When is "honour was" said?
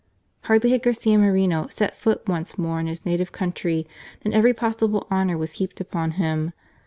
5.11-5.51